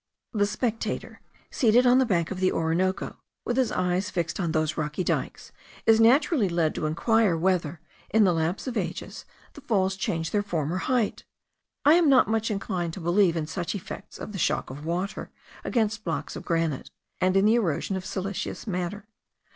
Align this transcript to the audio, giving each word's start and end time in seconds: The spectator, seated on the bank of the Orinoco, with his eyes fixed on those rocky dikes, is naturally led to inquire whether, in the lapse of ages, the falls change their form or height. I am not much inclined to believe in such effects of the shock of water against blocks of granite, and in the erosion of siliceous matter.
The 0.33 0.47
spectator, 0.47 1.21
seated 1.51 1.85
on 1.85 1.99
the 1.99 2.07
bank 2.07 2.31
of 2.31 2.39
the 2.39 2.51
Orinoco, 2.51 3.17
with 3.45 3.55
his 3.55 3.71
eyes 3.71 4.09
fixed 4.09 4.39
on 4.39 4.51
those 4.51 4.75
rocky 4.75 5.03
dikes, 5.03 5.51
is 5.85 5.99
naturally 6.01 6.49
led 6.49 6.73
to 6.73 6.87
inquire 6.87 7.37
whether, 7.37 7.79
in 8.09 8.23
the 8.23 8.33
lapse 8.33 8.65
of 8.65 8.75
ages, 8.75 9.25
the 9.53 9.61
falls 9.61 9.95
change 9.95 10.31
their 10.31 10.41
form 10.41 10.73
or 10.73 10.77
height. 10.77 11.23
I 11.85 11.93
am 11.93 12.09
not 12.09 12.27
much 12.27 12.49
inclined 12.49 12.93
to 12.93 12.99
believe 12.99 13.37
in 13.37 13.45
such 13.45 13.75
effects 13.75 14.17
of 14.17 14.31
the 14.31 14.39
shock 14.39 14.71
of 14.71 14.87
water 14.87 15.29
against 15.63 16.03
blocks 16.03 16.35
of 16.35 16.43
granite, 16.45 16.89
and 17.19 17.37
in 17.37 17.45
the 17.45 17.53
erosion 17.53 17.95
of 17.95 18.03
siliceous 18.03 18.65
matter. 18.65 19.07